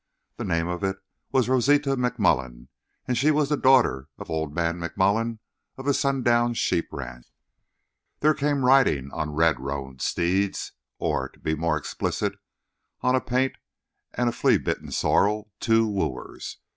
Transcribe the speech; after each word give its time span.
The 0.37 0.43
name 0.45 0.67
of 0.67 0.83
it 0.83 0.97
was 1.31 1.47
Rosita 1.47 1.95
McMullen; 1.95 2.69
and 3.07 3.15
she 3.15 3.29
was 3.29 3.49
the 3.49 3.55
daughter 3.55 4.07
of 4.17 4.31
old 4.31 4.51
man 4.51 4.79
McMullen 4.79 5.37
of 5.77 5.85
the 5.85 5.93
Sundown 5.93 6.55
Sheep 6.55 6.87
Ranch. 6.91 7.27
There 8.21 8.33
came 8.33 8.65
riding 8.65 9.11
on 9.11 9.35
red 9.35 9.59
roan 9.59 9.99
steeds—or, 9.99 11.29
to 11.29 11.39
be 11.39 11.53
more 11.53 11.77
explicit, 11.77 12.33
on 13.01 13.13
a 13.13 13.21
paint 13.21 13.57
and 14.15 14.27
a 14.27 14.31
flea 14.31 14.57
bitten 14.57 14.89
sorrel—two 14.89 15.85
wooers. 15.87 16.57